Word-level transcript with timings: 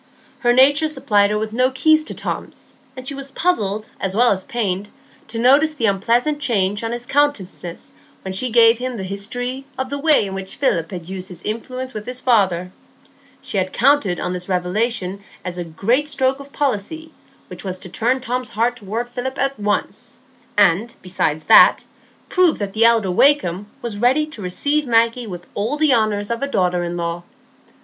Her 0.39 0.51
nature 0.51 0.87
supplied 0.87 1.29
her 1.29 1.37
with 1.37 1.53
no 1.53 1.69
key 1.69 1.95
to 1.95 2.13
Tom's; 2.15 2.75
and 2.97 3.07
she 3.07 3.13
was 3.13 3.29
puzzled 3.29 3.85
as 3.99 4.15
well 4.15 4.31
as 4.31 4.43
pained 4.43 4.89
to 5.27 5.37
notice 5.37 5.75
the 5.75 5.85
unpleasant 5.85 6.39
change 6.39 6.83
on 6.83 6.91
his 6.91 7.05
countenance 7.05 7.93
when 8.23 8.33
she 8.33 8.49
gave 8.49 8.79
him 8.79 8.97
the 8.97 9.03
history 9.03 9.63
of 9.77 9.91
the 9.91 9.99
way 9.99 10.25
in 10.25 10.33
which 10.33 10.55
Philip 10.55 10.89
had 10.89 11.07
used 11.07 11.27
his 11.27 11.43
influence 11.43 11.93
with 11.93 12.07
his 12.07 12.19
father. 12.19 12.71
She 13.43 13.59
had 13.59 13.73
counted 13.73 14.19
on 14.19 14.33
this 14.33 14.49
revelation 14.49 15.23
as 15.45 15.59
a 15.59 15.63
great 15.63 16.09
stroke 16.09 16.39
of 16.39 16.51
policy, 16.51 17.11
which 17.47 17.63
was 17.63 17.77
to 17.77 17.87
turn 17.87 18.21
Tom's 18.21 18.49
heart 18.49 18.77
toward 18.77 19.07
Philip 19.07 19.37
at 19.37 19.59
once, 19.59 20.17
and, 20.57 20.95
besides 21.03 21.43
that, 21.43 21.83
prove 22.27 22.57
that 22.57 22.73
the 22.73 22.85
elder 22.85 23.11
Wakem 23.11 23.67
was 23.83 23.99
ready 23.99 24.25
to 24.25 24.41
receive 24.41 24.87
Maggie 24.87 25.27
with 25.27 25.45
all 25.53 25.77
the 25.77 25.93
honours 25.93 26.31
of 26.31 26.41
a 26.41 26.47
daughter 26.47 26.83
in 26.83 26.97
law. 26.97 27.21